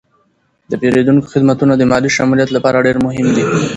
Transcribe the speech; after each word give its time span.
د 0.69 0.73
پیرودونکو 0.81 1.31
خدمتونه 1.33 1.73
د 1.77 1.83
مالي 1.91 2.09
شمولیت 2.17 2.49
لپاره 2.53 2.83
ډیر 2.85 2.97
مهم 3.05 3.27
دي. 3.35 3.45